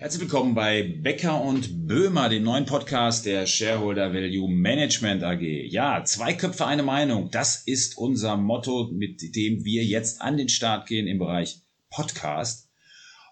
Herzlich 0.00 0.22
willkommen 0.22 0.54
bei 0.54 0.84
Becker 0.84 1.42
und 1.42 1.88
Böhmer, 1.88 2.28
dem 2.28 2.44
neuen 2.44 2.66
Podcast 2.66 3.26
der 3.26 3.46
Shareholder 3.46 4.14
Value 4.14 4.48
Management 4.48 5.24
AG. 5.24 5.42
Ja, 5.42 6.04
zwei 6.04 6.34
Köpfe, 6.34 6.66
eine 6.66 6.84
Meinung. 6.84 7.32
Das 7.32 7.64
ist 7.66 7.98
unser 7.98 8.36
Motto, 8.36 8.92
mit 8.92 9.34
dem 9.34 9.64
wir 9.64 9.82
jetzt 9.82 10.20
an 10.20 10.36
den 10.36 10.48
Start 10.48 10.86
gehen 10.86 11.08
im 11.08 11.18
Bereich 11.18 11.62
Podcast. 11.90 12.70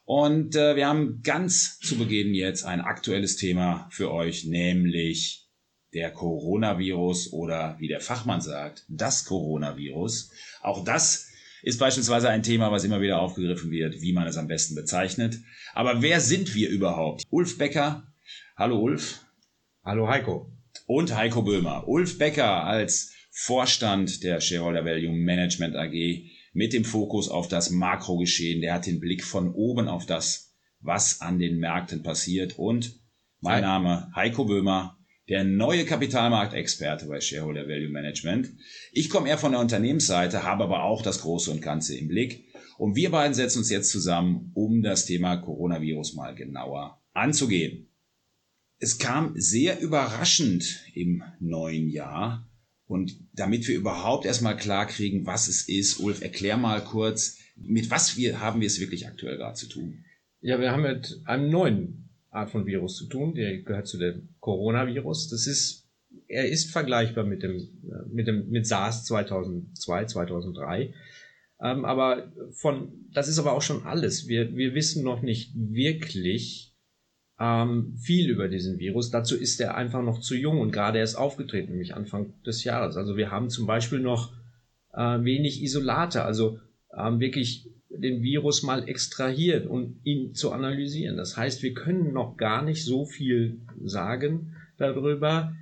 Und 0.06 0.56
äh, 0.56 0.74
wir 0.74 0.88
haben 0.88 1.21
ganz 1.22 1.79
zu 1.79 1.98
Beginn 1.98 2.34
jetzt 2.34 2.65
ein 2.65 2.80
aktuelles 2.80 3.37
Thema 3.37 3.87
für 3.92 4.10
euch, 4.10 4.44
nämlich 4.44 5.46
der 5.94 6.10
Coronavirus 6.10 7.33
oder 7.33 7.76
wie 7.78 7.87
der 7.87 8.01
Fachmann 8.01 8.40
sagt, 8.40 8.85
das 8.88 9.24
Coronavirus. 9.26 10.33
Auch 10.62 10.83
das 10.83 11.28
ist 11.67 11.80
beispielsweise 11.80 12.28
ein 12.28 12.44
Thema, 12.44 12.71
was 12.71 12.85
immer 12.85 13.01
wieder 13.01 13.21
aufgegriffen 13.21 13.72
wird, 13.72 14.01
wie 14.01 14.12
man 14.12 14.28
es 14.28 14.37
am 14.37 14.46
besten 14.46 14.76
bezeichnet. 14.76 15.40
Aber 15.74 16.00
wer 16.00 16.20
sind 16.20 16.55
wir 16.55 16.70
überhaupt? 16.70 17.24
Ulf 17.28 17.59
Becker. 17.59 18.06
Hallo 18.56 18.78
Ulf. 18.78 19.24
Hallo 19.84 20.06
Heiko. 20.08 20.52
Und 20.86 21.16
Heiko 21.16 21.42
Böhmer. 21.42 21.88
Ulf 21.88 22.18
Becker 22.18 22.62
als 22.62 23.12
Vorstand 23.32 24.22
der 24.22 24.41
Shareholder 24.41 24.84
Value 24.84 25.10
Management 25.10 25.74
AG 25.74 26.30
mit 26.52 26.72
dem 26.72 26.84
Fokus 26.84 27.28
auf 27.28 27.48
das 27.48 27.70
Makrogeschehen. 27.70 28.60
Der 28.60 28.74
hat 28.74 28.86
den 28.86 29.00
Blick 29.00 29.24
von 29.24 29.52
oben 29.52 29.88
auf 29.88 30.06
das, 30.06 30.55
was 30.78 31.20
an 31.20 31.41
den 31.41 31.58
Märkten 31.58 32.05
passiert. 32.05 32.60
Und 32.60 33.00
mein 33.41 33.62
Name 33.62 34.12
Heiko 34.14 34.44
Böhmer, 34.44 34.95
der 35.28 35.44
neue 35.44 35.84
Kapitalmarktexperte 35.84 37.06
bei 37.06 37.20
Shareholder 37.20 37.68
Value 37.68 37.88
Management. 37.88 38.50
Ich 38.92 39.10
komme 39.10 39.28
eher 39.28 39.38
von 39.38 39.52
der 39.52 39.60
Unternehmensseite, 39.60 40.44
habe 40.44 40.64
aber 40.64 40.84
auch 40.84 41.02
das 41.02 41.22
Große 41.22 41.50
und 41.50 41.62
Ganze 41.62 41.96
im 41.96 42.08
Blick. 42.08 42.44
Und 42.78 42.94
wir 42.94 43.10
beiden 43.10 43.34
setzen 43.34 43.58
uns 43.58 43.70
jetzt 43.70 43.90
zusammen, 43.90 44.52
um 44.54 44.82
das 44.82 45.06
Thema 45.06 45.36
Coronavirus 45.36 46.14
mal 46.14 46.34
genauer 46.34 47.02
anzugehen. 47.12 47.88
Es 48.78 48.98
kam 48.98 49.32
sehr 49.34 49.80
überraschend 49.80 50.84
im 50.94 51.22
neuen 51.40 51.88
Jahr. 51.88 52.48
Und 52.86 53.18
damit 53.33 53.66
wir 53.66 53.74
überhaupt 53.74 54.27
erstmal 54.27 54.56
klar 54.56 54.86
kriegen, 54.86 55.27
was 55.27 55.48
es 55.48 55.68
ist, 55.68 55.98
Ulf, 55.98 56.22
erklär 56.22 56.56
mal 56.56 56.84
kurz, 56.84 57.38
mit 57.56 57.90
was 57.90 58.16
wir, 58.16 58.40
haben 58.40 58.61
wir 58.61 58.66
es 58.66 58.78
wirklich 58.78 59.08
aktuell 59.08 59.38
gerade 59.38 59.55
zu 59.55 59.66
tun? 59.66 60.05
Ja, 60.40 60.61
wir 60.61 60.70
haben 60.70 60.83
mit 60.83 61.20
einem 61.24 61.50
neuen 61.50 62.05
Art 62.37 62.51
von 62.51 62.67
Virus 62.67 62.97
zu 62.97 63.06
tun. 63.06 63.34
Der 63.34 63.59
gehört 63.59 63.87
zu 63.87 63.98
dem 63.98 64.29
Coronavirus. 64.41 65.29
Das 65.29 65.47
ist, 65.47 65.89
er 66.29 66.48
ist 66.48 66.70
vergleichbar 66.70 67.25
mit 67.25 67.42
dem, 67.42 67.56
äh, 67.56 68.09
mit 68.12 68.27
dem, 68.27 68.48
mit 68.51 68.67
SARS 68.67 69.05
2002, 69.05 70.05
2003. 70.06 70.95
Ähm, 71.61 71.84
aber 71.84 72.33
von, 72.53 72.92
das 73.12 73.29
ist 73.29 73.39
aber 73.39 73.53
auch 73.53 73.62
schon 73.62 73.84
alles. 73.84 74.29
Wir, 74.29 74.55
wir 74.55 74.75
wissen 74.75 75.03
noch 75.03 75.23
nicht 75.23 75.53
wirklich 75.55 76.75
ähm, 77.39 77.97
viel 77.97 78.31
über 78.31 78.48
diesen 78.48 78.79
Virus. 78.79 79.11
Dazu 79.11 79.37
ist 79.37 79.61
er 79.61 79.75
einfach 79.75 80.03
noch 80.03 80.20
zu 80.20 80.34
jung 80.34 80.61
und 80.61 80.73
gerade 80.73 80.98
erst 80.98 81.17
aufgetreten, 81.17 81.73
nämlich 81.73 81.95
Anfang 81.95 82.34
des 82.45 82.64
Jahres. 82.64 82.97
Also 82.97 83.17
wir 83.17 83.31
haben 83.31 83.51
zum 83.51 83.67
Beispiel 83.67 84.01
noch 84.01 84.33
äh, 84.92 85.23
wenig 85.23 85.62
Isolate, 85.62 86.23
also 86.23 86.59
ähm, 86.97 87.20
wirklich 87.20 87.70
den 88.00 88.22
Virus 88.22 88.62
mal 88.62 88.89
extrahiert 88.89 89.66
und 89.66 90.00
ihn 90.05 90.34
zu 90.34 90.52
analysieren. 90.52 91.16
Das 91.16 91.36
heißt, 91.36 91.62
wir 91.62 91.75
können 91.75 92.12
noch 92.12 92.36
gar 92.36 92.62
nicht 92.62 92.84
so 92.84 93.05
viel 93.05 93.61
sagen 93.84 94.55
darüber, 94.77 95.55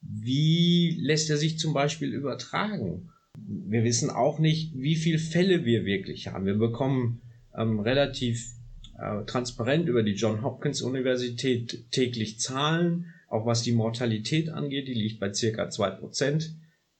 wie 0.00 0.96
lässt 1.00 1.30
er 1.30 1.36
sich 1.36 1.58
zum 1.58 1.72
Beispiel 1.72 2.12
übertragen. 2.12 3.10
Wir 3.38 3.84
wissen 3.84 4.10
auch 4.10 4.38
nicht, 4.38 4.74
wie 4.74 4.96
viele 4.96 5.18
Fälle 5.18 5.64
wir 5.64 5.84
wirklich 5.84 6.28
haben. 6.28 6.46
Wir 6.46 6.58
bekommen 6.58 7.22
ähm, 7.56 7.80
relativ 7.80 8.54
äh, 8.98 9.24
transparent 9.24 9.88
über 9.88 10.02
die 10.02 10.14
John 10.14 10.42
Hopkins 10.42 10.82
Universität 10.82 11.90
täglich 11.90 12.40
Zahlen, 12.40 13.06
auch 13.28 13.46
was 13.46 13.62
die 13.62 13.72
Mortalität 13.72 14.48
angeht, 14.48 14.88
die 14.88 14.94
liegt 14.94 15.20
bei 15.20 15.32
circa 15.32 15.70
zwei 15.70 15.90
Prozent. 15.90 16.56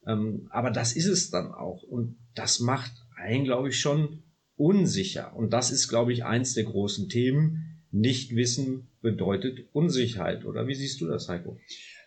Ähm, 0.07 0.49
aber 0.51 0.71
das 0.71 0.95
ist 0.95 1.07
es 1.07 1.31
dann 1.31 1.53
auch. 1.53 1.83
Und 1.83 2.17
das 2.35 2.61
macht 2.61 2.93
einen, 3.17 3.45
glaube 3.45 3.69
ich, 3.69 3.79
schon 3.79 4.23
unsicher. 4.61 5.35
Und 5.35 5.55
das 5.55 5.71
ist, 5.71 5.89
glaube 5.89 6.13
ich, 6.13 6.25
eins 6.25 6.53
der 6.53 6.65
großen 6.65 7.09
Themen. 7.09 7.81
Nichtwissen 7.93 8.89
bedeutet 9.01 9.67
Unsicherheit. 9.73 10.45
Oder 10.45 10.69
wie 10.69 10.75
siehst 10.75 11.01
du 11.01 11.07
das, 11.07 11.29
Heiko? 11.29 11.59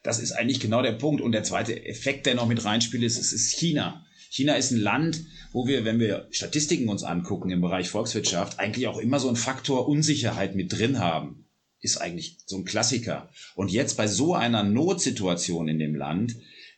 Das 0.03 0.19
ist 0.19 0.33
eigentlich 0.33 0.59
genau 0.59 0.83
der 0.83 0.91
Punkt. 0.91 1.21
Und 1.21 1.31
der 1.31 1.43
zweite 1.43 1.85
Effekt, 1.85 2.27
der 2.27 2.35
noch 2.35 2.47
mit 2.47 2.63
reinspielt, 2.63 3.03
ist, 3.03 3.19
es 3.19 3.33
ist 3.33 3.51
China. 3.57 4.05
China 4.29 4.53
ist 4.53 4.71
ein 4.71 4.79
Land, 4.79 5.25
wo 5.51 5.67
wir, 5.67 5.83
wenn 5.83 5.99
wir 5.99 6.27
Statistiken 6.29 6.89
uns 6.89 7.03
angucken 7.03 7.49
im 7.49 7.61
Bereich 7.61 7.89
Volkswirtschaft, 7.89 8.59
eigentlich 8.59 8.87
auch 8.87 8.99
immer 8.99 9.19
so 9.19 9.27
einen 9.27 9.37
Faktor 9.37 9.87
Unsicherheit 9.87 10.55
mit 10.55 10.77
drin 10.77 10.99
haben. 10.99 11.45
Ist 11.81 11.97
eigentlich 11.97 12.37
so 12.45 12.57
ein 12.57 12.65
Klassiker. 12.65 13.29
Und 13.55 13.71
jetzt 13.71 13.97
bei 13.97 14.07
so 14.07 14.35
einer 14.35 14.63
Notsituation 14.63 15.67
in 15.67 15.79
dem 15.79 15.95
Land 15.95 16.35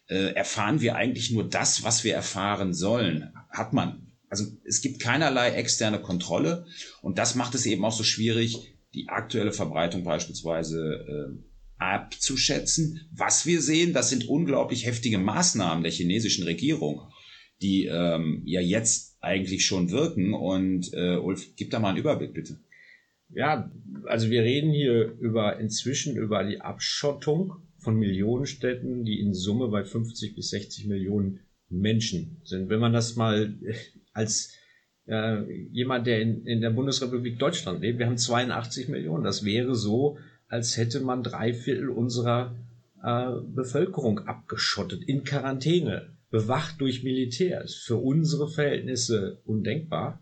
äh, 0.08 0.34
erfahren 0.34 0.80
wir 0.80 0.96
eigentlich 0.96 1.32
nur 1.32 1.48
das, 1.48 1.84
was 1.84 2.06
wir 2.06 2.14
erfahren 2.14 2.74
sollen. 2.74 3.34
Hat 3.50 3.74
man 3.74 4.05
also 4.30 4.46
es 4.66 4.82
gibt 4.82 5.00
keinerlei 5.00 5.52
externe 5.52 6.02
Kontrolle 6.02 6.66
und 7.02 7.18
das 7.18 7.36
macht 7.36 7.56
es 7.56 7.66
eben 7.66 7.86
auch 7.86 7.92
so 7.96 8.04
schwierig, 8.04 8.76
die 8.94 9.10
aktuelle 9.10 9.52
Verbreitung 9.52 10.04
beispielsweise 10.04 10.80
äh, 11.08 11.56
abzuschätzen. 11.78 13.02
Was 13.12 13.46
wir 13.46 13.62
sehen, 13.62 13.94
das 13.94 14.10
sind 14.10 14.28
unglaublich 14.28 14.86
heftige 14.86 15.18
Maßnahmen 15.18 15.84
der 15.84 15.92
chinesischen 15.92 16.46
Regierung, 16.46 17.02
die 17.62 17.86
ähm, 17.86 18.42
ja 18.46 18.62
jetzt 18.62 19.18
eigentlich 19.22 19.66
schon 19.66 19.92
wirken. 19.92 20.34
Und 20.34 20.94
äh, 20.94 21.18
Ulf, 21.18 21.56
gib 21.56 21.72
da 21.72 21.80
mal 21.80 21.90
einen 21.90 21.98
Überblick 21.98 22.34
bitte. 22.34 22.60
Ja, 23.30 23.72
also 24.06 24.30
wir 24.30 24.44
reden 24.44 24.72
hier 24.72 25.18
über 25.20 25.60
inzwischen 25.60 26.16
über 26.16 26.44
die 26.44 26.62
Abschottung 26.62 27.56
von 27.80 27.98
Millionenstädten, 27.98 29.04
die 29.04 29.20
in 29.20 29.34
Summe 29.34 29.68
bei 29.68 29.84
50 29.84 30.36
bis 30.36 30.50
60 30.50 30.86
Millionen 30.86 31.40
Menschen 31.70 32.42
sind. 32.44 32.70
Wenn 32.70 32.80
man 32.80 32.94
das 32.94 33.16
mal 33.16 33.54
als 34.16 34.54
äh, 35.08 35.44
jemand, 35.72 36.08
der 36.08 36.22
in, 36.22 36.46
in 36.48 36.62
der 36.62 36.72
Bundesrepublik 36.72 37.38
Deutschland 37.38 37.82
lebt. 37.82 38.00
Wir 38.00 38.08
haben 38.08 38.18
82 38.18 38.90
Millionen. 38.90 39.24
Das 39.24 39.46
wäre 39.46 39.76
so, 39.76 40.18
als 40.48 40.78
hätte 40.78 41.02
man 41.02 41.22
drei 41.22 41.54
Viertel 41.54 41.90
unserer 41.90 42.56
äh, 43.04 43.32
Bevölkerung 43.54 44.20
abgeschottet, 44.20 45.04
in 45.04 45.24
Quarantäne, 45.24 46.16
bewacht 46.32 46.82
durch 46.82 47.04
Militär. 47.04 47.62
Ist 47.62 47.86
für 47.86 47.98
unsere 47.98 48.48
Verhältnisse 48.48 49.42
undenkbar. 49.46 50.22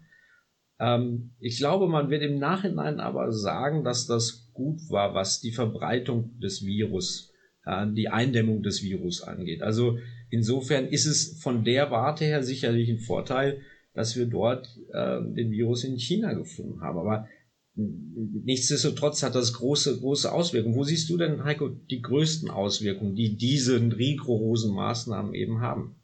Ähm, 0.80 1.32
ich 1.40 1.58
glaube, 1.58 1.88
man 1.88 2.10
wird 2.10 2.24
im 2.24 2.40
Nachhinein 2.40 3.00
aber 3.00 3.32
sagen, 3.32 3.84
dass 3.84 4.08
das 4.08 4.50
gut 4.54 4.90
war, 4.90 5.14
was 5.14 5.40
die 5.40 5.52
Verbreitung 5.52 6.40
des 6.40 6.66
Virus, 6.66 7.32
äh, 7.66 7.88
die 7.92 8.10
Eindämmung 8.10 8.64
des 8.64 8.84
Virus 8.84 9.22
angeht. 9.22 9.62
Also 9.62 9.98
insofern 10.30 10.88
ist 10.88 11.06
es 11.06 11.42
von 11.42 11.64
der 11.64 11.92
Warte 11.92 12.26
her 12.26 12.44
sicherlich 12.44 12.90
ein 12.90 13.00
Vorteil, 13.00 13.62
dass 13.94 14.16
wir 14.16 14.26
dort 14.26 14.68
äh, 14.94 15.22
den 15.22 15.52
Virus 15.52 15.84
in 15.84 15.98
China 15.98 16.34
gefunden 16.34 16.82
haben. 16.82 16.98
Aber 16.98 17.28
nichtsdestotrotz 17.76 19.24
hat 19.24 19.36
das 19.36 19.54
große, 19.54 20.00
große 20.00 20.32
Auswirkungen. 20.32 20.76
Wo 20.76 20.84
siehst 20.84 21.10
du 21.10 21.18
denn, 21.18 21.44
Heiko, 21.44 21.70
die 21.70 22.02
größten 22.02 22.50
Auswirkungen, 22.50 23.16
die 23.16 23.36
diese 23.36 23.80
rigorosen 23.80 24.74
Maßnahmen 24.74 25.34
eben 25.34 25.62
haben? 25.62 25.96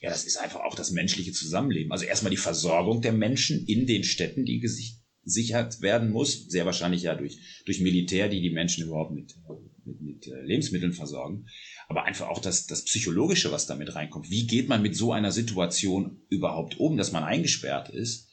Ja, 0.00 0.10
das 0.10 0.24
ist 0.24 0.36
einfach 0.38 0.60
auch 0.60 0.74
das 0.74 0.90
menschliche 0.90 1.32
Zusammenleben. 1.32 1.92
Also 1.92 2.04
erstmal 2.04 2.30
die 2.30 2.36
Versorgung 2.36 3.00
der 3.00 3.12
Menschen 3.12 3.64
in 3.66 3.86
den 3.86 4.02
Städten, 4.02 4.44
die 4.44 4.60
gesichert 4.60 5.80
werden 5.82 6.10
muss. 6.10 6.48
Sehr 6.48 6.66
wahrscheinlich 6.66 7.02
ja 7.02 7.14
durch, 7.14 7.62
durch 7.64 7.80
Militär, 7.80 8.28
die 8.28 8.40
die 8.40 8.50
Menschen 8.50 8.84
überhaupt 8.84 9.12
mit, 9.12 9.34
mit, 9.84 10.00
mit 10.00 10.26
äh, 10.26 10.42
Lebensmitteln 10.42 10.92
versorgen 10.92 11.46
aber 11.88 12.04
einfach 12.04 12.28
auch 12.28 12.38
das, 12.38 12.66
das 12.66 12.84
Psychologische, 12.84 13.50
was 13.50 13.66
damit 13.66 13.94
reinkommt. 13.94 14.30
Wie 14.30 14.46
geht 14.46 14.68
man 14.68 14.82
mit 14.82 14.94
so 14.94 15.12
einer 15.12 15.32
Situation 15.32 16.20
überhaupt 16.28 16.78
um, 16.78 16.98
dass 16.98 17.12
man 17.12 17.24
eingesperrt 17.24 17.88
ist? 17.88 18.28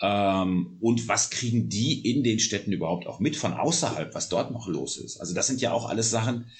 Ähm, 0.00 0.76
und 0.80 1.08
was 1.08 1.30
kriegen 1.30 1.70
die 1.70 2.10
in 2.10 2.22
den 2.22 2.38
Städten 2.38 2.72
überhaupt 2.72 3.06
auch 3.06 3.18
mit 3.18 3.36
von 3.36 3.54
außerhalb, 3.54 4.14
was 4.14 4.28
dort 4.28 4.50
noch 4.50 4.68
los 4.68 4.98
ist? 4.98 5.18
Also 5.18 5.34
das 5.34 5.46
sind 5.46 5.62
ja 5.62 5.72
auch 5.72 5.88
alles 5.88 6.10
Sachen, 6.10 6.50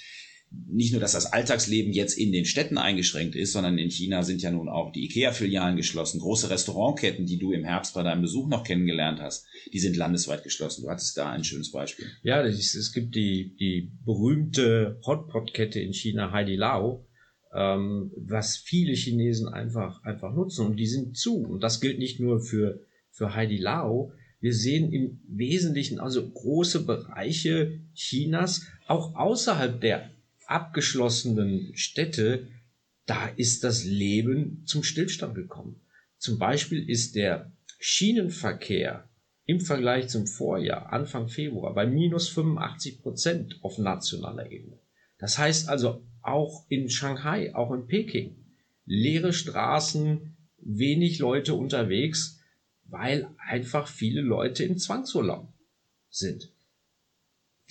nicht 0.72 0.92
nur, 0.92 1.00
dass 1.00 1.12
das 1.12 1.32
Alltagsleben 1.32 1.92
jetzt 1.92 2.16
in 2.16 2.32
den 2.32 2.44
Städten 2.44 2.78
eingeschränkt 2.78 3.36
ist, 3.36 3.52
sondern 3.52 3.78
in 3.78 3.90
China 3.90 4.22
sind 4.22 4.42
ja 4.42 4.50
nun 4.50 4.68
auch 4.68 4.90
die 4.90 5.04
IKEA-Filialen 5.04 5.76
geschlossen. 5.76 6.20
Große 6.20 6.50
Restaurantketten, 6.50 7.26
die 7.26 7.38
du 7.38 7.52
im 7.52 7.64
Herbst 7.64 7.94
bei 7.94 8.02
deinem 8.02 8.22
Besuch 8.22 8.48
noch 8.48 8.64
kennengelernt 8.64 9.20
hast, 9.20 9.46
die 9.72 9.78
sind 9.78 9.96
landesweit 9.96 10.42
geschlossen. 10.42 10.82
Du 10.82 10.90
hattest 10.90 11.16
da 11.16 11.30
ein 11.30 11.44
schönes 11.44 11.70
Beispiel. 11.70 12.06
Ja, 12.22 12.40
ist, 12.40 12.74
es 12.74 12.92
gibt 12.92 13.14
die, 13.14 13.54
die 13.58 13.92
berühmte 14.04 14.98
Hotpot-Kette 15.06 15.80
in 15.80 15.92
China, 15.92 16.32
Heidi 16.32 16.56
Lao, 16.56 17.06
ähm, 17.54 18.10
was 18.16 18.56
viele 18.56 18.94
Chinesen 18.94 19.48
einfach, 19.48 20.02
einfach 20.04 20.32
nutzen 20.32 20.66
und 20.66 20.76
die 20.76 20.86
sind 20.86 21.16
zu. 21.16 21.36
Und 21.36 21.62
das 21.62 21.80
gilt 21.80 21.98
nicht 21.98 22.18
nur 22.18 22.40
für, 22.40 22.80
für 23.10 23.34
Heidi 23.34 23.58
Lao. 23.58 24.12
Wir 24.40 24.54
sehen 24.54 24.90
im 24.92 25.20
Wesentlichen 25.28 26.00
also 26.00 26.28
große 26.28 26.84
Bereiche 26.84 27.80
Chinas, 27.94 28.66
auch 28.86 29.14
außerhalb 29.14 29.80
der 29.80 30.10
abgeschlossenen 30.52 31.74
Städte, 31.74 32.48
da 33.06 33.26
ist 33.36 33.64
das 33.64 33.84
Leben 33.84 34.62
zum 34.66 34.82
Stillstand 34.82 35.34
gekommen. 35.34 35.80
Zum 36.18 36.38
Beispiel 36.38 36.88
ist 36.88 37.16
der 37.16 37.50
Schienenverkehr 37.78 39.08
im 39.44 39.60
Vergleich 39.60 40.08
zum 40.08 40.26
Vorjahr, 40.26 40.92
Anfang 40.92 41.28
Februar, 41.28 41.74
bei 41.74 41.86
minus 41.86 42.28
85 42.28 43.02
Prozent 43.02 43.58
auf 43.62 43.78
nationaler 43.78 44.50
Ebene. 44.52 44.78
Das 45.18 45.38
heißt 45.38 45.68
also 45.68 46.04
auch 46.20 46.64
in 46.68 46.88
Shanghai, 46.88 47.54
auch 47.54 47.72
in 47.72 47.86
Peking, 47.86 48.36
leere 48.86 49.32
Straßen, 49.32 50.36
wenig 50.58 51.18
Leute 51.18 51.54
unterwegs, 51.54 52.40
weil 52.84 53.28
einfach 53.38 53.88
viele 53.88 54.20
Leute 54.20 54.64
im 54.64 54.78
Zwangsurlaub 54.78 55.52
sind. 56.08 56.52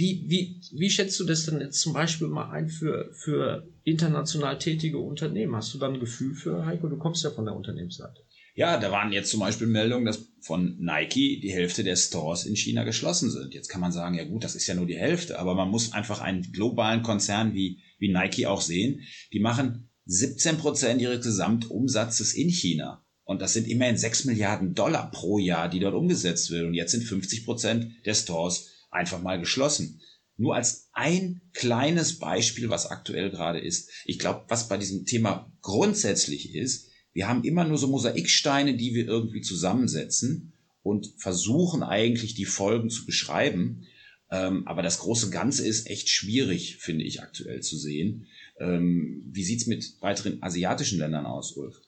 Wie, 0.02 0.26
wie, 0.28 0.60
wie 0.72 0.90
schätzt 0.90 1.20
du 1.20 1.26
das 1.26 1.46
denn 1.46 1.60
jetzt 1.60 1.80
zum 1.80 1.94
Beispiel 1.94 2.28
mal 2.28 2.50
ein 2.50 2.70
für, 2.70 3.14
für 3.14 3.68
international 3.84 4.58
tätige 4.58 4.98
Unternehmen? 4.98 5.56
Hast 5.56 5.76
du 5.76 5.78
da 5.78 5.90
ein 5.90 6.00
Gefühl 6.00 6.34
für, 6.34 6.66
Heiko? 6.66 6.88
Du 6.88 6.98
kommst 6.98 7.24
ja 7.24 7.30
von 7.30 7.46
der 7.46 7.56
Unternehmensseite. 7.56 8.20
Ja, 8.56 8.80
da 8.80 8.92
waren 8.92 9.12
jetzt 9.12 9.30
zum 9.30 9.42
Beispiel 9.42 9.68
Meldungen, 9.68 10.06
dass 10.06 10.26
von 10.42 10.76
Nike 10.80 11.40
die 11.40 11.52
Hälfte 11.52 11.84
der 11.84 11.96
Stores 11.96 12.46
in 12.46 12.56
China 12.56 12.84
geschlossen 12.84 13.30
sind. 13.30 13.54
Jetzt 13.54 13.68
kann 13.68 13.80
man 13.80 13.92
sagen, 13.92 14.16
ja 14.16 14.24
gut, 14.24 14.44
das 14.44 14.56
ist 14.56 14.66
ja 14.66 14.74
nur 14.74 14.88
die 14.88 14.98
Hälfte, 14.98 15.38
aber 15.38 15.54
man 15.54 15.70
muss 15.70 15.94
einfach 15.94 16.20
einen 16.20 16.52
globalen 16.52 17.04
Konzern 17.04 17.54
wie, 17.54 17.78
wie 18.00 18.12
Nike 18.12 18.48
auch 18.48 18.62
sehen. 18.62 19.02
Die 19.34 19.40
machen 19.40 19.92
17 20.06 20.58
Prozent 20.58 21.00
ihres 21.00 21.24
Gesamtumsatzes 21.24 22.34
in 22.34 22.50
China. 22.50 23.06
Und 23.24 23.40
das 23.40 23.54
sind 23.54 23.68
immerhin 23.68 23.98
6 23.98 24.26
Milliarden 24.26 24.74
Dollar 24.74 25.12
pro 25.12 25.38
Jahr, 25.38 25.70
die 25.70 25.80
dort 25.80 25.94
umgesetzt 25.94 26.50
werden. 26.50 26.70
Und 26.70 26.74
jetzt 26.74 26.92
sind 26.92 27.04
50 27.04 27.46
Prozent 27.46 27.92
der 28.08 28.16
Stores 28.16 28.72
einfach 28.92 29.22
mal 29.22 29.40
geschlossen. 29.40 30.02
Nur 30.38 30.56
als 30.56 30.90
ein 30.94 31.42
kleines 31.54 32.20
Beispiel, 32.20 32.70
was 32.70 32.88
aktuell 32.88 33.30
gerade 33.30 33.60
ist. 33.60 33.90
Ich 34.06 34.20
glaube, 34.20 34.46
was 34.48 34.68
bei 34.68 34.78
diesem 34.78 35.06
Thema 35.06 35.52
grundsätzlich 35.62 36.56
ist, 36.56 36.90
wir 37.14 37.28
haben 37.28 37.44
immer 37.44 37.66
nur 37.66 37.78
so 37.78 37.88
Mosaiksteine, 37.88 38.76
die 38.78 38.94
wir 38.94 39.06
irgendwie 39.06 39.42
zusammensetzen 39.42 40.54
und 40.84 41.14
versuchen 41.18 41.84
eigentlich 41.84 42.34
die 42.36 42.46
Folgen 42.46 42.90
zu 42.90 43.06
beschreiben. 43.06 43.86
Ähm, 44.32 44.66
aber 44.66 44.82
das 44.82 45.00
große 45.00 45.30
Ganze 45.30 45.68
ist 45.68 45.90
echt 45.90 46.10
schwierig, 46.10 46.78
finde 46.78 47.04
ich, 47.04 47.22
aktuell 47.22 47.62
zu 47.62 47.78
sehen. 47.78 48.28
Ähm, 48.60 49.24
wie 49.32 49.44
sieht's 49.44 49.68
mit 49.68 49.86
weiteren 50.00 50.42
asiatischen 50.42 51.00
Ländern 51.00 51.26
aus, 51.26 51.52
Ulf? 51.58 51.82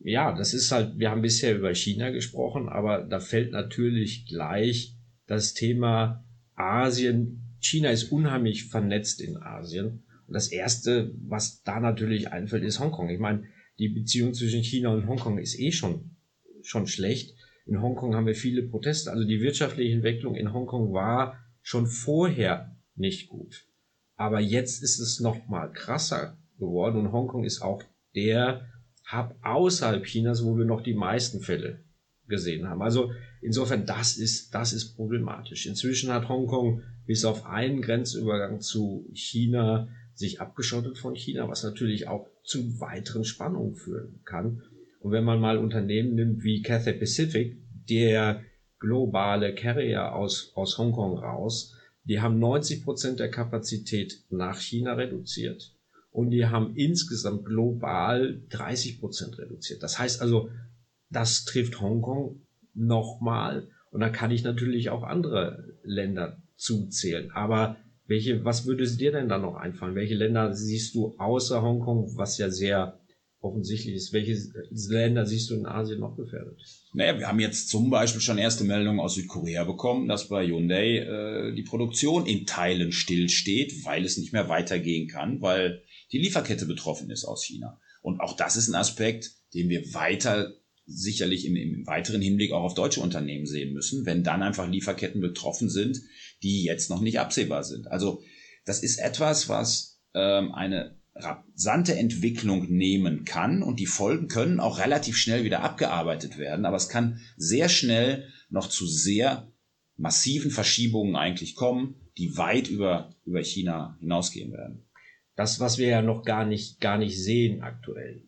Ja, 0.00 0.36
das 0.36 0.52
ist 0.52 0.72
halt, 0.72 0.98
wir 0.98 1.10
haben 1.10 1.22
bisher 1.22 1.56
über 1.56 1.72
China 1.74 2.10
gesprochen, 2.10 2.68
aber 2.68 3.02
da 3.02 3.20
fällt 3.20 3.52
natürlich 3.52 4.26
gleich 4.26 4.96
das 5.26 5.54
Thema 5.54 6.23
Asien. 6.54 7.40
China 7.60 7.90
ist 7.90 8.12
unheimlich 8.12 8.68
vernetzt 8.68 9.20
in 9.20 9.36
Asien. 9.36 10.04
Und 10.26 10.34
das 10.34 10.48
Erste, 10.48 11.14
was 11.26 11.62
da 11.62 11.80
natürlich 11.80 12.32
einfällt, 12.32 12.64
ist 12.64 12.80
Hongkong. 12.80 13.10
Ich 13.10 13.20
meine, 13.20 13.44
die 13.78 13.88
Beziehung 13.88 14.34
zwischen 14.34 14.62
China 14.62 14.90
und 14.90 15.06
Hongkong 15.06 15.38
ist 15.38 15.58
eh 15.58 15.72
schon, 15.72 16.16
schon 16.62 16.86
schlecht. 16.86 17.34
In 17.66 17.80
Hongkong 17.80 18.14
haben 18.14 18.26
wir 18.26 18.34
viele 18.34 18.62
Proteste. 18.62 19.10
Also 19.10 19.24
die 19.24 19.40
wirtschaftliche 19.40 19.94
Entwicklung 19.94 20.34
in 20.34 20.52
Hongkong 20.52 20.92
war 20.92 21.38
schon 21.62 21.86
vorher 21.86 22.76
nicht 22.94 23.28
gut. 23.28 23.66
Aber 24.16 24.40
jetzt 24.40 24.82
ist 24.82 25.00
es 25.00 25.20
noch 25.20 25.48
mal 25.48 25.72
krasser 25.72 26.38
geworden 26.58 26.98
und 26.98 27.12
Hongkong 27.12 27.44
ist 27.44 27.62
auch 27.62 27.82
der 28.14 28.68
Hub 29.10 29.34
außerhalb 29.42 30.04
Chinas, 30.04 30.44
wo 30.44 30.56
wir 30.56 30.64
noch 30.64 30.82
die 30.82 30.94
meisten 30.94 31.40
Fälle 31.40 31.84
gesehen 32.26 32.68
haben. 32.68 32.80
Also 32.80 33.12
insofern, 33.44 33.86
das 33.86 34.16
ist, 34.16 34.54
das 34.54 34.72
ist 34.72 34.96
problematisch. 34.96 35.66
Inzwischen 35.66 36.12
hat 36.12 36.28
Hongkong 36.28 36.82
bis 37.06 37.24
auf 37.24 37.44
einen 37.44 37.82
Grenzübergang 37.82 38.60
zu 38.60 39.08
China 39.12 39.88
sich 40.14 40.40
abgeschottet 40.40 40.98
von 40.98 41.14
China, 41.14 41.48
was 41.48 41.62
natürlich 41.62 42.08
auch 42.08 42.28
zu 42.42 42.80
weiteren 42.80 43.24
Spannungen 43.24 43.74
führen 43.74 44.20
kann. 44.24 44.62
Und 45.00 45.12
wenn 45.12 45.24
man 45.24 45.40
mal 45.40 45.58
Unternehmen 45.58 46.14
nimmt 46.14 46.42
wie 46.42 46.62
Cathay 46.62 46.94
Pacific, 46.94 47.58
der 47.88 48.42
globale 48.78 49.54
Carrier 49.54 50.14
aus, 50.14 50.52
aus 50.54 50.78
Hongkong 50.78 51.18
raus, 51.18 51.74
die 52.04 52.20
haben 52.20 52.38
90 52.38 52.84
Prozent 52.84 53.20
der 53.20 53.30
Kapazität 53.30 54.24
nach 54.30 54.60
China 54.60 54.94
reduziert 54.94 55.74
und 56.10 56.30
die 56.30 56.46
haben 56.46 56.76
insgesamt 56.76 57.44
global 57.44 58.40
30 58.50 59.00
Prozent 59.00 59.38
reduziert. 59.38 59.82
Das 59.82 59.98
heißt 59.98 60.20
also, 60.20 60.50
das 61.10 61.44
trifft 61.44 61.80
Hongkong 61.80 62.40
nochmal 62.74 63.68
und 63.94 64.00
da 64.00 64.08
kann 64.08 64.32
ich 64.32 64.42
natürlich 64.42 64.90
auch 64.90 65.04
andere 65.04 65.76
Länder 65.84 66.42
zuzählen. 66.56 67.30
Aber 67.30 67.76
welche, 68.06 68.44
was 68.44 68.66
würde 68.66 68.84
dir 68.90 69.12
denn 69.12 69.28
da 69.28 69.38
noch 69.38 69.54
einfallen? 69.54 69.94
Welche 69.94 70.16
Länder 70.16 70.52
siehst 70.52 70.94
du 70.94 71.14
außer 71.16 71.62
Hongkong, 71.62 72.16
was 72.16 72.36
ja 72.38 72.50
sehr 72.50 72.98
offensichtlich 73.38 73.94
ist? 73.94 74.12
Welche 74.12 74.36
Länder 74.88 75.26
siehst 75.26 75.50
du 75.50 75.54
in 75.54 75.66
Asien 75.66 76.00
noch 76.00 76.16
gefährdet? 76.16 76.60
Naja, 76.92 77.18
wir 77.18 77.28
haben 77.28 77.38
jetzt 77.38 77.68
zum 77.68 77.88
Beispiel 77.90 78.20
schon 78.20 78.38
erste 78.38 78.64
Meldungen 78.64 78.98
aus 78.98 79.14
Südkorea 79.14 79.64
bekommen, 79.64 80.08
dass 80.08 80.28
bei 80.28 80.44
Hyundai 80.44 80.98
äh, 80.98 81.54
die 81.54 81.62
Produktion 81.62 82.26
in 82.26 82.46
Teilen 82.46 82.90
stillsteht, 82.90 83.84
weil 83.84 84.04
es 84.04 84.18
nicht 84.18 84.32
mehr 84.32 84.48
weitergehen 84.48 85.08
kann, 85.08 85.40
weil 85.40 85.82
die 86.10 86.18
Lieferkette 86.18 86.66
betroffen 86.66 87.10
ist 87.10 87.24
aus 87.24 87.44
China. 87.44 87.80
Und 88.02 88.20
auch 88.20 88.36
das 88.36 88.56
ist 88.56 88.68
ein 88.68 88.74
Aspekt, 88.74 89.30
den 89.54 89.68
wir 89.68 89.94
weiter 89.94 90.52
sicherlich 90.86 91.46
im, 91.46 91.56
im 91.56 91.86
weiteren 91.86 92.20
Hinblick 92.20 92.52
auch 92.52 92.62
auf 92.62 92.74
deutsche 92.74 93.00
Unternehmen 93.00 93.46
sehen 93.46 93.72
müssen, 93.72 94.04
wenn 94.06 94.22
dann 94.22 94.42
einfach 94.42 94.68
Lieferketten 94.68 95.20
betroffen 95.20 95.70
sind, 95.70 96.00
die 96.42 96.64
jetzt 96.64 96.90
noch 96.90 97.00
nicht 97.00 97.18
absehbar 97.18 97.64
sind. 97.64 97.88
Also 97.88 98.22
das 98.64 98.82
ist 98.82 98.98
etwas, 98.98 99.48
was 99.48 100.00
ähm, 100.14 100.52
eine 100.52 100.98
rasante 101.14 101.94
Entwicklung 101.94 102.66
nehmen 102.68 103.24
kann 103.24 103.62
und 103.62 103.78
die 103.78 103.86
Folgen 103.86 104.28
können 104.28 104.60
auch 104.60 104.78
relativ 104.78 105.16
schnell 105.16 105.44
wieder 105.44 105.62
abgearbeitet 105.62 106.38
werden, 106.38 106.66
aber 106.66 106.76
es 106.76 106.88
kann 106.88 107.20
sehr 107.36 107.68
schnell 107.68 108.28
noch 108.50 108.68
zu 108.68 108.86
sehr 108.86 109.52
massiven 109.96 110.50
Verschiebungen 110.50 111.14
eigentlich 111.14 111.54
kommen, 111.54 111.96
die 112.18 112.36
weit 112.36 112.68
über, 112.68 113.14
über 113.24 113.42
China 113.42 113.96
hinausgehen 114.00 114.52
werden. 114.52 114.86
Das, 115.36 115.60
was 115.60 115.78
wir 115.78 115.88
ja 115.88 116.02
noch 116.02 116.24
gar 116.24 116.44
nicht, 116.44 116.80
gar 116.80 116.98
nicht 116.98 117.20
sehen 117.20 117.62
aktuell. 117.62 118.22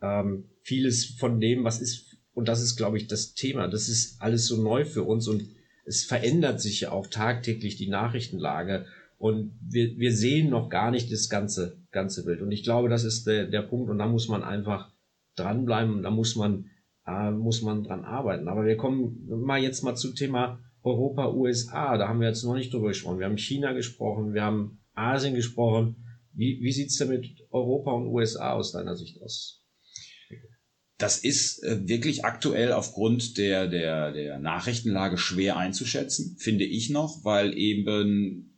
Ähm, 0.00 0.48
vieles 0.62 1.04
von 1.04 1.40
dem, 1.40 1.64
was 1.64 1.80
ist, 1.80 2.16
und 2.34 2.48
das 2.48 2.62
ist, 2.62 2.76
glaube 2.76 2.96
ich, 2.96 3.06
das 3.06 3.34
Thema, 3.34 3.68
das 3.68 3.88
ist 3.88 4.20
alles 4.20 4.46
so 4.46 4.62
neu 4.62 4.84
für 4.84 5.02
uns 5.02 5.28
und 5.28 5.44
es 5.84 6.04
verändert 6.04 6.60
sich 6.60 6.82
ja 6.82 6.92
auch 6.92 7.06
tagtäglich 7.08 7.76
die 7.76 7.88
Nachrichtenlage 7.88 8.86
und 9.18 9.52
wir, 9.60 9.96
wir 9.98 10.12
sehen 10.12 10.50
noch 10.50 10.68
gar 10.68 10.90
nicht 10.90 11.12
das 11.12 11.28
ganze, 11.28 11.76
ganze 11.90 12.24
Bild. 12.24 12.40
Und 12.40 12.50
ich 12.50 12.64
glaube, 12.64 12.88
das 12.88 13.04
ist 13.04 13.26
der, 13.26 13.46
der 13.46 13.62
Punkt 13.62 13.90
und 13.90 13.98
da 13.98 14.06
muss 14.06 14.28
man 14.28 14.42
einfach 14.42 14.90
dranbleiben 15.36 15.94
und 15.94 16.02
da 16.02 16.10
muss 16.10 16.34
man, 16.34 16.70
äh, 17.06 17.30
muss 17.30 17.62
man 17.62 17.84
dran 17.84 18.04
arbeiten. 18.04 18.48
Aber 18.48 18.64
wir 18.64 18.76
kommen 18.76 19.28
mal 19.28 19.62
jetzt 19.62 19.82
mal 19.82 19.94
zum 19.94 20.14
Thema 20.14 20.58
Europa, 20.82 21.32
USA. 21.32 21.96
Da 21.96 22.08
haben 22.08 22.20
wir 22.20 22.28
jetzt 22.28 22.42
noch 22.44 22.54
nicht 22.54 22.72
drüber 22.72 22.88
gesprochen. 22.88 23.20
Wir 23.20 23.26
haben 23.26 23.38
China 23.38 23.72
gesprochen, 23.72 24.34
wir 24.34 24.42
haben 24.42 24.80
Asien 24.94 25.34
gesprochen. 25.34 25.96
Wie, 26.32 26.58
wie 26.60 26.72
sieht's 26.72 26.98
denn 26.98 27.08
mit 27.08 27.46
Europa 27.50 27.92
und 27.92 28.08
USA 28.08 28.54
aus 28.54 28.72
deiner 28.72 28.96
Sicht 28.96 29.22
aus? 29.22 29.61
Das 31.02 31.18
ist 31.18 31.64
äh, 31.64 31.88
wirklich 31.88 32.24
aktuell 32.24 32.70
aufgrund 32.70 33.36
der, 33.36 33.66
der, 33.66 34.12
der 34.12 34.38
Nachrichtenlage 34.38 35.18
schwer 35.18 35.56
einzuschätzen, 35.56 36.36
finde 36.38 36.64
ich 36.64 36.90
noch, 36.90 37.24
weil 37.24 37.58
eben 37.58 38.56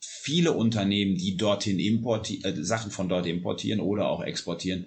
viele 0.00 0.52
Unternehmen, 0.52 1.16
die 1.16 1.36
dorthin 1.36 1.78
importieren, 1.78 2.60
äh, 2.60 2.64
Sachen 2.64 2.90
von 2.90 3.10
dort 3.10 3.26
importieren 3.26 3.80
oder 3.80 4.08
auch 4.08 4.22
exportieren, 4.22 4.86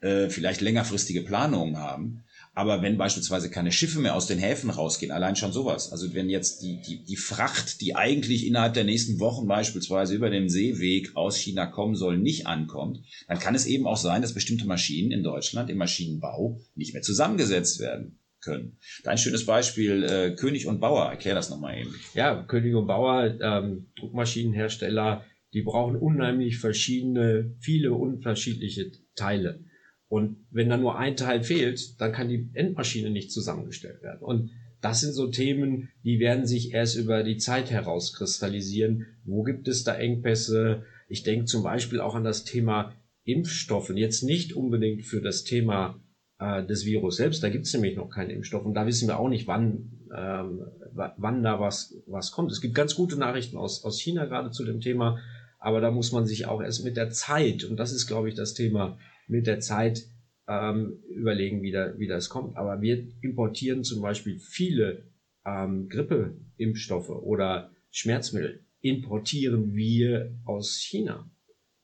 äh, 0.00 0.28
vielleicht 0.28 0.60
längerfristige 0.60 1.22
Planungen 1.22 1.78
haben. 1.78 2.24
Aber 2.54 2.82
wenn 2.82 2.98
beispielsweise 2.98 3.50
keine 3.50 3.72
Schiffe 3.72 3.98
mehr 3.98 4.14
aus 4.14 4.26
den 4.26 4.38
Häfen 4.38 4.68
rausgehen, 4.68 5.10
allein 5.10 5.36
schon 5.36 5.52
sowas. 5.52 5.90
Also 5.90 6.12
wenn 6.12 6.28
jetzt 6.28 6.62
die, 6.62 6.82
die, 6.86 7.02
die 7.02 7.16
Fracht, 7.16 7.80
die 7.80 7.96
eigentlich 7.96 8.46
innerhalb 8.46 8.74
der 8.74 8.84
nächsten 8.84 9.20
Wochen 9.20 9.48
beispielsweise 9.48 10.14
über 10.14 10.28
den 10.28 10.50
Seeweg 10.50 11.16
aus 11.16 11.36
China 11.38 11.66
kommen 11.66 11.94
soll, 11.94 12.18
nicht 12.18 12.46
ankommt, 12.46 13.00
dann 13.26 13.38
kann 13.38 13.54
es 13.54 13.64
eben 13.64 13.86
auch 13.86 13.96
sein, 13.96 14.20
dass 14.20 14.34
bestimmte 14.34 14.66
Maschinen 14.66 15.12
in 15.12 15.22
Deutschland 15.22 15.70
im 15.70 15.78
Maschinenbau 15.78 16.60
nicht 16.74 16.92
mehr 16.92 17.02
zusammengesetzt 17.02 17.80
werden 17.80 18.18
können. 18.42 18.76
Dein 19.04 19.18
schönes 19.18 19.46
Beispiel, 19.46 20.04
äh, 20.04 20.34
König 20.34 20.66
und 20.66 20.80
Bauer, 20.80 21.06
erklär 21.06 21.34
das 21.34 21.48
nochmal 21.48 21.78
eben. 21.78 21.94
Ja, 22.12 22.42
König 22.42 22.74
und 22.74 22.86
Bauer, 22.86 23.38
ähm, 23.40 23.86
Druckmaschinenhersteller, 23.96 25.24
die 25.54 25.62
brauchen 25.62 25.96
unheimlich 25.96 26.58
verschiedene, 26.58 27.54
viele 27.60 27.92
unterschiedliche 27.92 28.90
Teile. 29.14 29.64
Und 30.12 30.44
wenn 30.50 30.68
da 30.68 30.76
nur 30.76 30.98
ein 30.98 31.16
Teil 31.16 31.42
fehlt, 31.42 31.98
dann 31.98 32.12
kann 32.12 32.28
die 32.28 32.50
Endmaschine 32.52 33.08
nicht 33.08 33.32
zusammengestellt 33.32 34.02
werden. 34.02 34.20
Und 34.20 34.50
das 34.82 35.00
sind 35.00 35.14
so 35.14 35.28
Themen, 35.28 35.88
die 36.04 36.20
werden 36.20 36.44
sich 36.46 36.74
erst 36.74 36.96
über 36.96 37.22
die 37.22 37.38
Zeit 37.38 37.70
herauskristallisieren. 37.70 39.06
Wo 39.24 39.42
gibt 39.42 39.68
es 39.68 39.84
da 39.84 39.94
Engpässe? 39.94 40.82
Ich 41.08 41.22
denke 41.22 41.46
zum 41.46 41.62
Beispiel 41.62 41.98
auch 41.98 42.14
an 42.14 42.24
das 42.24 42.44
Thema 42.44 42.92
Impfstoffe. 43.24 43.88
Jetzt 43.94 44.22
nicht 44.22 44.52
unbedingt 44.52 45.06
für 45.06 45.22
das 45.22 45.44
Thema 45.44 45.98
äh, 46.38 46.62
des 46.62 46.84
Virus 46.84 47.16
selbst. 47.16 47.42
Da 47.42 47.48
gibt 47.48 47.64
es 47.64 47.72
nämlich 47.72 47.96
noch 47.96 48.10
keinen 48.10 48.28
Impfstoff. 48.28 48.66
Und 48.66 48.74
da 48.74 48.84
wissen 48.86 49.08
wir 49.08 49.18
auch 49.18 49.30
nicht, 49.30 49.46
wann, 49.46 49.92
ähm, 50.14 50.60
wann 50.92 51.42
da 51.42 51.58
was, 51.58 51.94
was 52.06 52.32
kommt. 52.32 52.52
Es 52.52 52.60
gibt 52.60 52.74
ganz 52.74 52.94
gute 52.96 53.16
Nachrichten 53.16 53.56
aus, 53.56 53.82
aus 53.82 53.98
China 53.98 54.26
gerade 54.26 54.50
zu 54.50 54.66
dem 54.66 54.80
Thema. 54.80 55.20
Aber 55.58 55.80
da 55.80 55.90
muss 55.90 56.12
man 56.12 56.26
sich 56.26 56.44
auch 56.44 56.60
erst 56.60 56.84
mit 56.84 56.98
der 56.98 57.08
Zeit, 57.08 57.64
und 57.64 57.78
das 57.78 57.92
ist, 57.92 58.08
glaube 58.08 58.28
ich, 58.28 58.34
das 58.34 58.52
Thema, 58.52 58.98
mit 59.32 59.46
der 59.46 59.60
Zeit 59.60 60.06
ähm, 60.46 61.02
überlegen, 61.08 61.62
wie, 61.62 61.72
da, 61.72 61.98
wie 61.98 62.06
das 62.06 62.28
kommt. 62.28 62.56
Aber 62.56 62.80
wir 62.80 63.04
importieren 63.22 63.82
zum 63.82 64.02
Beispiel 64.02 64.38
viele 64.38 65.04
ähm, 65.44 65.88
Grippeimpfstoffe 65.88 67.08
oder 67.08 67.70
Schmerzmittel 67.90 68.60
importieren 68.80 69.74
wir 69.74 70.32
aus 70.44 70.76
China. 70.76 71.28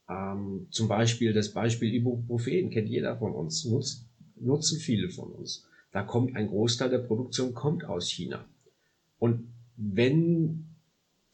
Ähm, 0.08 0.68
zum 0.70 0.88
Beispiel 0.88 1.32
das 1.32 1.52
Beispiel 1.52 1.94
Ibuprofen 1.94 2.70
kennt 2.70 2.88
jeder 2.88 3.16
von 3.16 3.32
uns, 3.32 3.64
nutzt, 3.64 4.06
nutzen 4.36 4.78
viele 4.78 5.10
von 5.10 5.30
uns. 5.30 5.66
Da 5.92 6.02
kommt 6.02 6.36
ein 6.36 6.48
Großteil 6.48 6.90
der 6.90 6.98
Produktion 6.98 7.54
kommt 7.54 7.84
aus 7.84 8.10
China. 8.10 8.44
Und 9.18 9.48
wenn 9.76 10.66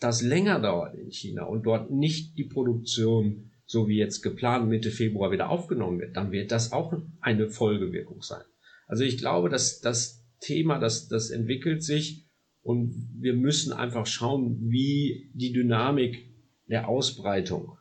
das 0.01 0.23
länger 0.23 0.61
dauert 0.61 0.95
in 0.95 1.11
China 1.11 1.45
und 1.45 1.65
dort 1.65 1.91
nicht 1.91 2.37
die 2.37 2.45
Produktion 2.45 3.51
so 3.67 3.89
wie 3.89 3.97
jetzt 3.97 4.23
geplant 4.23 4.69
Mitte 4.69 4.91
Februar 4.91 5.31
wieder 5.31 5.51
aufgenommen 5.51 6.01
wird, 6.01 6.17
dann 6.17 6.33
wird 6.33 6.53
das 6.53 6.73
auch 6.73 6.93
eine 7.21 7.49
Folgewirkung 7.49 8.23
sein. 8.23 8.45
Also 8.87 9.05
ich 9.05 9.19
glaube, 9.19 9.49
dass 9.49 9.81
das 9.81 10.25
Thema, 10.41 10.79
das, 10.79 11.09
das 11.09 11.31
entwickelt 11.31 11.83
sich 11.83 12.27
und 12.63 13.09
wir 13.19 13.35
müssen 13.35 13.73
einfach 13.73 14.07
schauen, 14.07 14.59
wie 14.71 15.31
die 15.35 15.53
Dynamik 15.53 16.29
der 16.67 16.89
Ausbreitung 16.89 17.79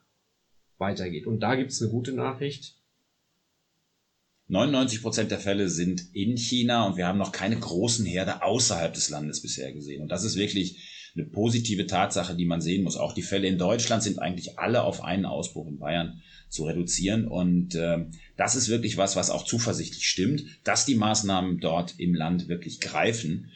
weitergeht. 0.77 1.27
Und 1.27 1.39
da 1.39 1.55
gibt 1.55 1.71
es 1.71 1.81
eine 1.81 1.91
gute 1.91 2.13
Nachricht. 2.13 2.77
99 4.47 5.01
Prozent 5.01 5.31
der 5.31 5.39
Fälle 5.39 5.69
sind 5.69 6.13
in 6.13 6.37
China 6.37 6.85
und 6.85 6.97
wir 6.97 7.07
haben 7.07 7.17
noch 7.17 7.31
keine 7.31 7.57
großen 7.57 8.05
Herde 8.05 8.43
außerhalb 8.43 8.93
des 8.93 9.09
Landes 9.09 9.41
bisher 9.41 9.71
gesehen. 9.73 10.01
Und 10.01 10.09
das 10.09 10.23
ist 10.23 10.35
wirklich 10.35 10.92
eine 11.15 11.25
positive 11.25 11.85
Tatsache, 11.85 12.35
die 12.35 12.45
man 12.45 12.61
sehen 12.61 12.83
muss. 12.83 12.97
Auch 12.97 13.13
die 13.13 13.21
Fälle 13.21 13.47
in 13.47 13.57
Deutschland 13.57 14.01
sind 14.01 14.19
eigentlich 14.19 14.57
alle 14.57 14.83
auf 14.83 15.03
einen 15.03 15.25
Ausbruch 15.25 15.67
in 15.67 15.77
Bayern 15.77 16.21
zu 16.49 16.65
reduzieren. 16.65 17.27
Und 17.27 17.75
äh, 17.75 18.05
das 18.35 18.55
ist 18.55 18.69
wirklich 18.69 18.97
was, 18.97 19.15
was 19.15 19.29
auch 19.29 19.45
zuversichtlich 19.45 20.07
stimmt, 20.07 20.43
dass 20.63 20.85
die 20.85 20.95
Maßnahmen 20.95 21.59
dort 21.59 21.99
im 21.99 22.15
Land 22.15 22.47
wirklich 22.47 22.79
greifen. 22.79 23.51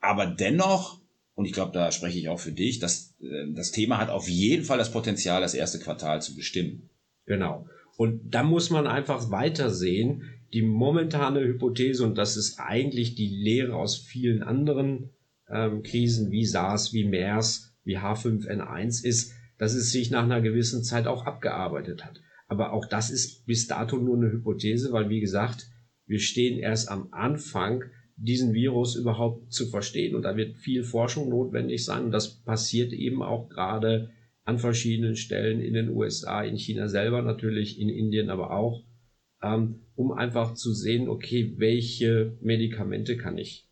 Aber 0.00 0.26
dennoch, 0.26 1.00
und 1.34 1.46
ich 1.46 1.52
glaube, 1.52 1.72
da 1.72 1.92
spreche 1.92 2.18
ich 2.18 2.28
auch 2.28 2.40
für 2.40 2.52
dich, 2.52 2.78
dass, 2.78 3.14
äh, 3.20 3.52
das 3.54 3.70
Thema 3.70 3.98
hat 3.98 4.10
auf 4.10 4.28
jeden 4.28 4.64
Fall 4.64 4.78
das 4.78 4.92
Potenzial, 4.92 5.40
das 5.40 5.54
erste 5.54 5.78
Quartal 5.78 6.20
zu 6.20 6.36
bestimmen. 6.36 6.90
Genau. 7.24 7.66
Und 7.96 8.34
da 8.34 8.42
muss 8.42 8.70
man 8.70 8.86
einfach 8.86 9.30
weitersehen. 9.30 10.34
Die 10.52 10.62
momentane 10.62 11.40
Hypothese, 11.40 12.04
und 12.04 12.16
das 12.16 12.36
ist 12.36 12.58
eigentlich 12.58 13.14
die 13.14 13.28
Lehre 13.28 13.76
aus 13.76 13.98
vielen 13.98 14.42
anderen 14.42 15.10
ähm, 15.50 15.82
Krisen 15.82 16.30
wie 16.30 16.44
SARS, 16.44 16.92
wie 16.92 17.04
MERS, 17.04 17.74
wie 17.84 17.98
H5N1 17.98 19.04
ist, 19.04 19.32
dass 19.58 19.74
es 19.74 19.90
sich 19.90 20.10
nach 20.10 20.24
einer 20.24 20.40
gewissen 20.40 20.84
Zeit 20.84 21.06
auch 21.06 21.26
abgearbeitet 21.26 22.04
hat. 22.04 22.20
Aber 22.46 22.72
auch 22.72 22.86
das 22.86 23.10
ist 23.10 23.44
bis 23.46 23.66
dato 23.66 23.96
nur 23.96 24.16
eine 24.16 24.32
Hypothese, 24.32 24.92
weil 24.92 25.08
wie 25.10 25.20
gesagt, 25.20 25.66
wir 26.06 26.18
stehen 26.18 26.58
erst 26.58 26.90
am 26.90 27.08
Anfang, 27.12 27.84
diesen 28.16 28.52
Virus 28.52 28.96
überhaupt 28.96 29.52
zu 29.52 29.68
verstehen. 29.68 30.16
Und 30.16 30.22
da 30.22 30.36
wird 30.36 30.56
viel 30.56 30.82
Forschung 30.82 31.28
notwendig 31.28 31.84
sein. 31.84 32.06
Und 32.06 32.10
das 32.10 32.42
passiert 32.42 32.92
eben 32.92 33.22
auch 33.22 33.48
gerade 33.48 34.10
an 34.44 34.58
verschiedenen 34.58 35.14
Stellen 35.14 35.60
in 35.60 35.74
den 35.74 35.90
USA, 35.90 36.42
in 36.42 36.56
China 36.56 36.88
selber 36.88 37.20
natürlich, 37.20 37.78
in 37.78 37.90
Indien 37.90 38.30
aber 38.30 38.50
auch, 38.50 38.82
ähm, 39.42 39.82
um 39.94 40.10
einfach 40.10 40.54
zu 40.54 40.72
sehen, 40.72 41.08
okay, 41.08 41.54
welche 41.58 42.38
Medikamente 42.40 43.18
kann 43.18 43.36
ich 43.36 43.67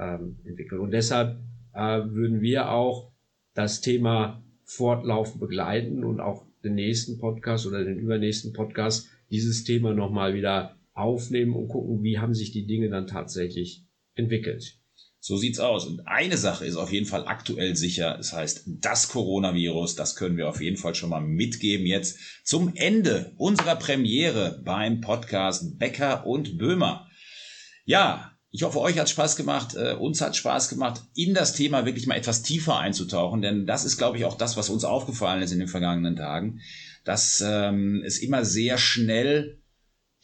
ähm, 0.00 0.38
entwickeln. 0.44 0.80
Und 0.80 0.90
deshalb 0.92 1.38
äh, 1.74 2.00
würden 2.06 2.40
wir 2.40 2.70
auch 2.70 3.12
das 3.54 3.80
Thema 3.80 4.42
fortlaufend 4.64 5.40
begleiten 5.40 6.04
und 6.04 6.20
auch 6.20 6.46
den 6.64 6.74
nächsten 6.74 7.18
Podcast 7.18 7.66
oder 7.66 7.84
den 7.84 7.98
übernächsten 7.98 8.52
Podcast 8.52 9.08
dieses 9.30 9.64
Thema 9.64 9.92
nochmal 9.94 10.34
wieder 10.34 10.76
aufnehmen 10.92 11.54
und 11.54 11.68
gucken, 11.68 12.02
wie 12.02 12.18
haben 12.18 12.34
sich 12.34 12.52
die 12.52 12.66
Dinge 12.66 12.88
dann 12.88 13.06
tatsächlich 13.06 13.84
entwickelt. 14.14 14.76
So 15.22 15.36
sieht's 15.36 15.60
aus. 15.60 15.86
Und 15.86 16.06
eine 16.06 16.38
Sache 16.38 16.64
ist 16.64 16.76
auf 16.76 16.92
jeden 16.92 17.06
Fall 17.06 17.26
aktuell 17.26 17.76
sicher. 17.76 18.16
Das 18.16 18.32
heißt, 18.32 18.64
das 18.66 19.08
Coronavirus, 19.08 19.94
das 19.94 20.16
können 20.16 20.38
wir 20.38 20.48
auf 20.48 20.62
jeden 20.62 20.78
Fall 20.78 20.94
schon 20.94 21.10
mal 21.10 21.20
mitgeben 21.20 21.86
jetzt 21.86 22.18
zum 22.42 22.74
Ende 22.74 23.34
unserer 23.36 23.76
Premiere 23.76 24.62
beim 24.64 25.02
Podcast 25.02 25.78
Becker 25.78 26.26
und 26.26 26.56
Böhmer. 26.56 27.06
Ja, 27.84 28.32
ich 28.52 28.64
hoffe, 28.64 28.80
euch 28.80 28.98
hat 28.98 29.08
Spaß 29.08 29.36
gemacht, 29.36 29.74
äh, 29.76 29.94
uns 29.94 30.20
hat 30.20 30.36
Spaß 30.36 30.68
gemacht, 30.68 31.02
in 31.14 31.34
das 31.34 31.54
Thema 31.54 31.86
wirklich 31.86 32.06
mal 32.06 32.16
etwas 32.16 32.42
tiefer 32.42 32.78
einzutauchen, 32.78 33.42
denn 33.42 33.66
das 33.66 33.84
ist, 33.84 33.96
glaube 33.96 34.18
ich, 34.18 34.24
auch 34.24 34.36
das, 34.36 34.56
was 34.56 34.70
uns 34.70 34.84
aufgefallen 34.84 35.42
ist 35.42 35.52
in 35.52 35.60
den 35.60 35.68
vergangenen 35.68 36.16
Tagen, 36.16 36.60
dass 37.04 37.42
ähm, 37.46 38.02
es 38.04 38.18
immer 38.18 38.44
sehr 38.44 38.76
schnell 38.76 39.60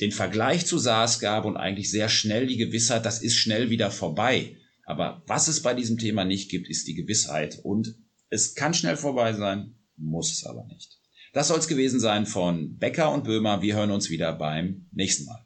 den 0.01 0.13
Vergleich 0.13 0.67
zu 0.67 0.79
SARS 0.79 1.21
gab 1.21 1.45
und 1.45 1.57
eigentlich 1.57 1.91
sehr 1.91 2.09
schnell 2.09 2.47
die 2.47 2.59
Gewissheit, 2.59 3.07
das 3.07 3.23
ist 3.23 3.37
schnell 3.37 3.71
wieder 3.71 3.91
vorbei. 3.91 4.57
Aber 4.85 5.23
was 5.27 5.49
es 5.49 5.63
bei 5.63 5.75
diesem 5.75 5.97
Thema 5.97 6.25
nicht 6.25 6.51
gibt, 6.51 6.69
ist 6.69 6.87
die 6.87 6.95
Gewissheit 6.95 7.61
und 7.63 7.95
es 8.29 8.55
kann 8.55 8.75
schnell 8.75 8.97
vorbei 8.97 9.33
sein, 9.33 9.77
muss 9.97 10.33
es 10.33 10.45
aber 10.45 10.65
nicht. 10.67 10.99
Das 11.33 11.49
soll 11.49 11.59
es 11.59 11.69
gewesen 11.69 12.01
sein 12.01 12.27
von 12.27 12.77
Becker 12.77 13.13
und 13.13 13.25
Böhmer. 13.25 13.63
Wir 13.63 13.77
hören 13.77 13.91
uns 13.91 14.11
wieder 14.11 14.33
beim 14.33 14.89
nächsten 14.93 15.27
Mal. 15.27 15.46